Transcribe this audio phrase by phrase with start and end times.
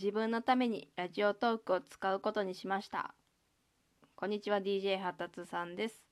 [0.00, 3.14] 自分のためにラジオトークを使うことにしました。
[4.14, 6.04] こんにちは DJ 発達さんです。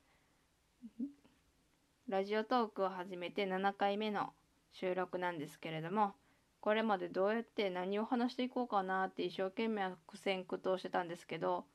[2.08, 4.32] ラジオトークを始めて7回目の
[4.72, 6.14] 収録なんですけれども、
[6.60, 11.66] これまでどうやって何を話していこうかなって一生懸命苦戦苦闘してたんですけど、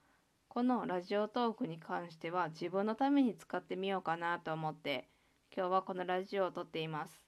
[0.48, 5.08] このラジオトークに関しては自分のために使ってみようかなと思って
[5.56, 7.22] 今日はこのラジオを撮っています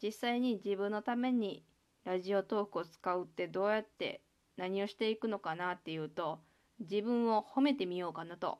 [0.00, 1.64] 実際に自分のために
[2.04, 4.20] ラジオトークを使うってどうやって
[4.56, 6.38] 何をしていくのかなっていうと
[6.78, 8.58] 自分を褒めてみようかなと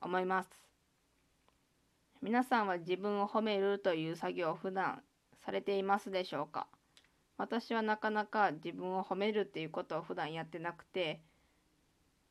[0.00, 0.50] 思います。
[2.22, 5.02] 皆さんは自分を褒めるという作業を普段
[5.44, 6.66] されていますでしょうか？
[7.38, 11.20] 私はなかなか自分を褒めるっていうことを普段やってなくて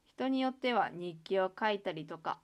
[0.05, 2.39] 人によっては日記を書いたりとか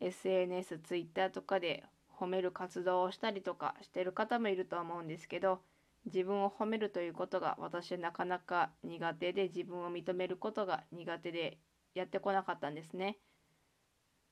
[0.00, 1.84] SNS、Twitter とかで
[2.16, 5.60] 褒める活動をしたりとかしてる方もいると思うんですけど
[6.06, 11.58] 自分を褒めるということが私はなかなか苦手で自分を認めることが苦手で
[11.94, 13.18] やってこなかったんですね。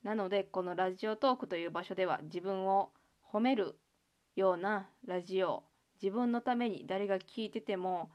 [0.03, 2.91] なのでこのラジオトークという場所では自分を
[3.33, 3.75] 褒める
[4.35, 5.63] ようなラジオ
[6.01, 8.11] 自分のために誰が聞いてても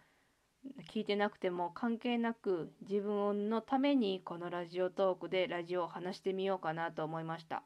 [0.93, 7.65] 聞いてなくても関係なく自分のためにこのラジオトークでラジオを話してみようかなと思いました。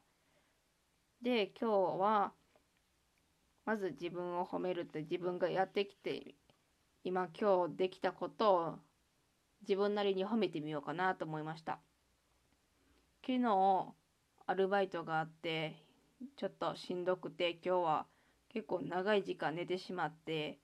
[1.23, 2.33] で今日は
[3.65, 6.35] まず自分を褒めるって自分がやってきて
[7.03, 8.75] 今今日できたことを
[9.63, 11.81] 自分なりに褒めてみようかなと思いました。
[13.27, 13.95] 昨日
[14.47, 15.77] アルバイトがあって
[16.37, 18.07] ちょっとしんどくて今日は
[18.51, 20.59] 結構長い時間寝てしまって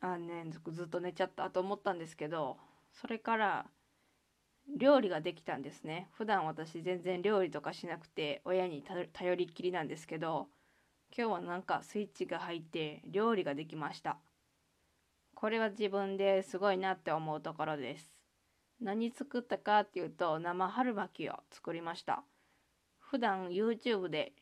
[0.00, 2.58] あねずっと寝ちゃったと思ったんですけど
[2.92, 3.66] それから
[4.76, 10.48] 料理ができたんですね普段私全然料理とかしなくて親に頼りっきりなんですけど
[11.16, 14.18] 今日はなんかスイッチが入って料理ができました。
[15.34, 18.12] これは自分ですごいなって思うところです。
[18.80, 22.22] 何作ったかっていうと生春巻きを作りました。
[22.98, 24.32] 普段 YouTube で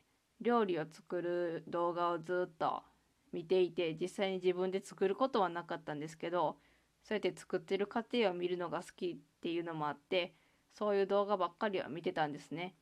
[0.41, 2.83] 料理を作る動画をずっと
[3.33, 6.57] 見ていて実際に自分で作ることはなかったんですけど
[7.03, 10.33] そうやって作ってる過程を見るのが好きっていうのもあって
[10.73, 12.75] そういう動画ばっかりは見てたんですね。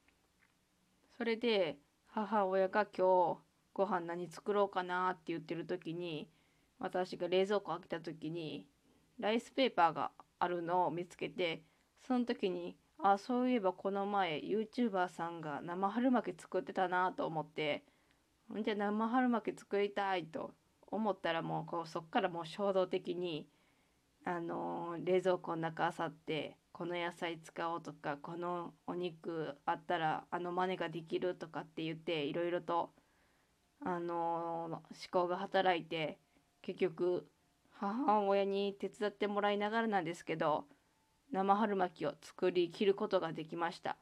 [1.18, 1.78] それで
[2.08, 3.47] 母親が今日
[3.78, 6.28] ご飯何作ろうかなって言ってる時に
[6.80, 8.66] 私が冷蔵庫開けた時に
[9.20, 11.62] ライスペーパーがあるのを見つけて
[12.08, 17.84] その時にあそういえばこの前 YouTuber さんが生春巻き作ってたなと思って
[18.64, 20.56] じゃあ生春巻き作りたいと
[20.88, 23.48] 思ったらもうこうそっからもう衝動的に
[24.26, 32.90] あのー、冷蔵庫の中あさってこの野菜使おうとかこのお肉あったらあの真似ができるとかって言っていろいろと
[33.84, 36.20] あの、思考が働いて
[36.62, 37.28] 結局
[37.72, 40.66] 母親に手伝ってもらいながらなんですけど
[41.32, 43.98] 生春巻きを作りきることができました。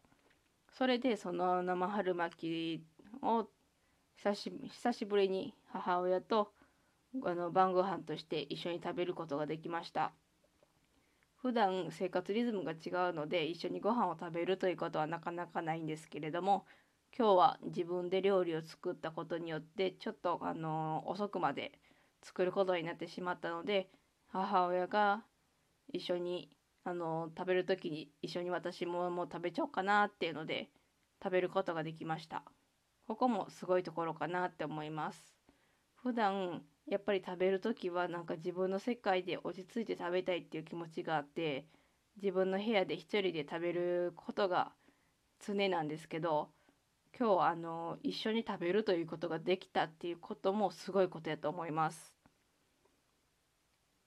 [0.71, 2.83] それでその生春巻き
[3.21, 3.47] を
[4.17, 6.51] 久し久しぶりに母親と
[7.23, 10.13] あの晩ご飯として一緒に食べることができました。
[11.41, 16.65] 普段生活リズムが違うので一緒にご飯を食べるということはなかなかないんですけれども
[17.17, 21.71] 今日は自分で料理を作ったことによってちょっとあの遅くまで
[22.21, 23.87] 作ることになってしまったので
[24.27, 25.23] 母親が
[25.93, 26.49] 一緒に
[26.83, 30.67] あの食べる時に一緒に私ももう食べちゃおうかなっていうので
[31.23, 32.43] 食べることができました。
[33.07, 35.33] ここもすごいところかなって思います。
[36.03, 41.65] 普段やっぱり食べる時はなんか自分の世界で落ち着いて食べたいっていう気持ちがあって
[42.17, 44.73] 自分の部屋で一人で食べることが
[45.39, 46.49] 常なんですけど
[47.17, 52.15] 今日あの一緒に食べるということができたっていうこともすごいことやと思います。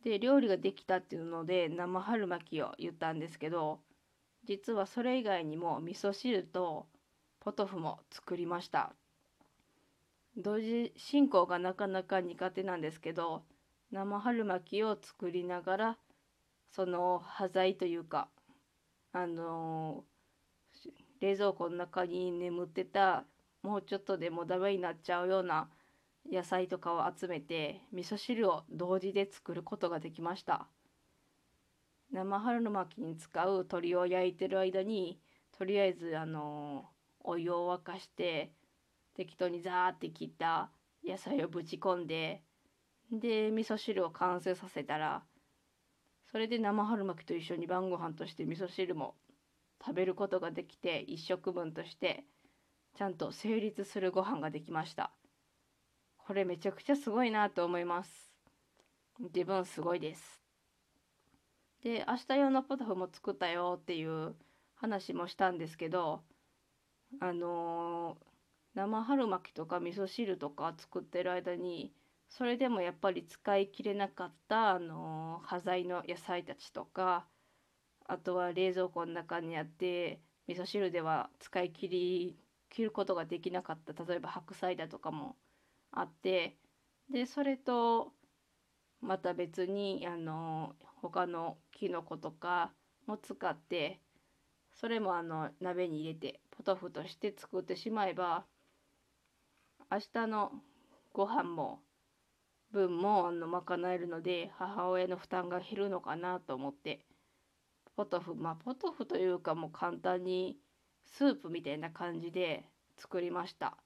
[0.04, 3.80] で料理ができたっていうので生春巻きを言ったんですけど
[4.44, 6.86] 実はそれ以外にも味噌汁と
[7.40, 8.92] ポトフも作りました
[10.36, 13.42] 同時進行がなかなか苦手なんですけど
[13.90, 15.98] 生春巻きを作りながら
[16.70, 18.28] その端材というか
[19.12, 20.17] あのー、
[21.20, 23.24] 冷蔵庫の中に眠ってた
[23.62, 25.68] もうちょっとでもダメになっちゃうような
[26.30, 30.68] 野菜とかを集めて味噌汁を同時で作ることができました。
[32.10, 35.20] 生春巻きに使う鶏を焼いてる間に
[35.52, 36.86] とりあえずあの
[37.20, 38.50] お湯を沸かして
[39.14, 40.70] 適当にザーって切った
[41.04, 42.42] 野菜をぶち込んで
[43.12, 45.22] で味噌汁を完成させたら
[46.30, 49.14] それで生春巻きと一緒に晩ご飯として味噌汁も
[49.80, 52.24] 食べることができて1食分として
[52.96, 55.12] ちゃんと成立するご飯ができました。
[56.16, 58.32] これめちゃくちゃすごいなと思います。
[59.20, 60.42] 自分すごいです。
[61.82, 64.34] で明日用のポトフも作ったよっていう
[64.74, 66.22] 話もしたんですけど
[67.20, 68.28] あのー
[68.74, 71.92] 生春巻きとか味噌汁とか作ってる間に
[72.28, 77.26] それでもやっぱり使い切れなかったあの端材の野菜たちとか
[78.08, 82.36] あとは冷蔵庫の中にあって味噌汁では使い切り
[82.70, 85.36] 切ることができなかった例えば白菜だとかも
[85.92, 86.56] あって
[87.12, 88.12] でそれと
[89.00, 92.72] また別にあの他のきのことか
[93.06, 94.00] も使って
[94.72, 98.46] それもあの鍋に入れてポトフとして作ってしまえば
[99.90, 100.52] 明日の
[101.12, 101.80] ご飯も
[102.70, 107.04] 分もあの賄えるので母親の負担が減るのかなと思って。
[107.98, 110.56] ポトフまあポトフというかもう簡単に
[111.04, 112.64] スープみたいな感じで
[112.96, 113.76] 作りました。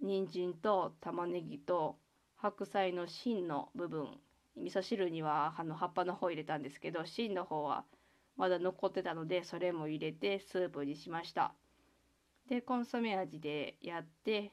[0.00, 1.96] 人参と玉ねぎと
[2.36, 4.06] 白菜の芯の部分。
[4.56, 7.84] 味噌汁にはあの葉っぱの方入れたんですけど芯の方は
[8.36, 11.54] まだ残ってたのでそれも入れてスープにしました。
[12.48, 14.52] でコンソメ味でやって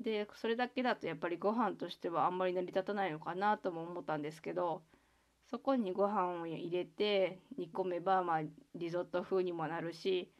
[0.00, 4.82] でそれだけだとやっぱりご飯としてはあんまり成り立たないのかなとも思ったんですけど
[5.50, 8.40] そこにご飯を入れて煮込めばまあ
[8.74, 10.30] リゾット風にもなるし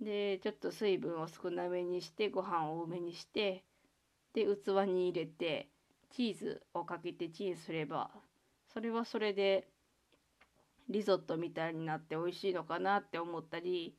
[0.00, 3.64] でちょっと水分を少なめにしてご飯を多めにして
[4.34, 5.68] で器に入れて
[6.10, 8.10] チーズをかけてチンすれば
[8.72, 9.68] それはそれで
[10.88, 13.94] リゾットみたいになって美味しいのかなって思ったり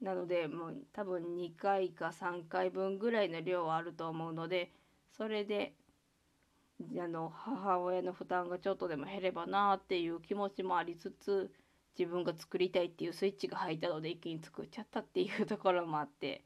[0.00, 4.72] なのでもう多分2回か3回分ぐらいの量はあると思うので
[5.16, 5.74] それで
[7.00, 11.50] あの母親の負担がちょっとでも減ればなっていう気持ちもありつつ
[11.98, 16.42] 自分が作りたいっていうスイッチが入ったので一気に作っちゃったっていうところもあって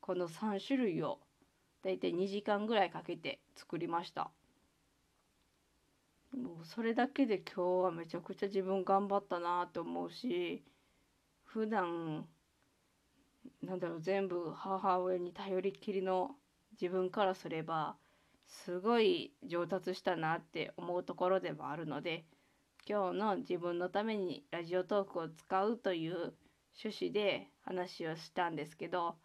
[0.00, 1.18] この3種類を
[1.82, 4.30] だいたい2時間ぐらいかけて作りました。
[6.32, 10.64] もうそれだけで今日はめちゃくちゃ自分頑張ったなと思うし
[11.44, 12.26] 普段
[13.62, 16.36] なんだろう全部母親に頼りきりの
[16.80, 17.96] 自分からすれば
[18.64, 22.24] すごい上達したなって思うところでもあるので
[22.88, 26.34] 今日の自分のためにラジオトークを使うという
[26.82, 29.16] 趣旨で話をしたんですけど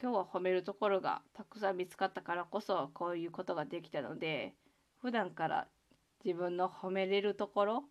[0.00, 4.54] 今日は褒めるところがたくさん見つかったからこそこういうことができたので
[5.00, 5.68] 普段から
[6.24, 7.84] 自分の褒めれるところ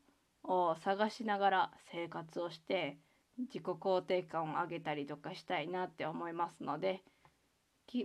[0.43, 2.97] を探しながら生活をして
[3.37, 7.03] 自己肯定感を上げたりとかしたいなって思いますので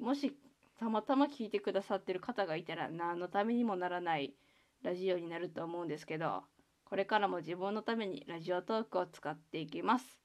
[0.01, 0.37] もし
[0.83, 4.35] たまたま聞いてくださってる方がいたら何のためにもならない
[4.83, 6.43] ラジオになると思うんですけど
[6.85, 10.21] これからも自分のためにラジオトークを使っていきます。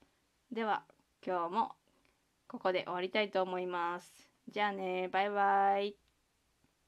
[0.51, 0.83] では
[1.25, 1.71] 今日も
[2.47, 4.11] ここで終わりたいと思います。
[4.49, 6.06] じゃあねバイバイ。